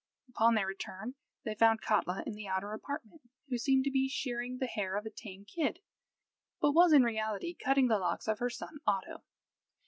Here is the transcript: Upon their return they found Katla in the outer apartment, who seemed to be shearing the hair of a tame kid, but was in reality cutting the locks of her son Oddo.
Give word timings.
Upon 0.29 0.55
their 0.55 0.65
return 0.65 1.13
they 1.45 1.53
found 1.53 1.81
Katla 1.83 2.23
in 2.25 2.33
the 2.33 2.47
outer 2.47 2.73
apartment, 2.73 3.21
who 3.49 3.59
seemed 3.59 3.83
to 3.83 3.91
be 3.91 4.09
shearing 4.09 4.57
the 4.57 4.65
hair 4.65 4.97
of 4.97 5.05
a 5.05 5.11
tame 5.11 5.45
kid, 5.45 5.77
but 6.59 6.71
was 6.71 6.91
in 6.91 7.03
reality 7.03 7.53
cutting 7.53 7.87
the 7.87 7.99
locks 7.99 8.27
of 8.27 8.39
her 8.39 8.49
son 8.49 8.79
Oddo. 8.87 9.21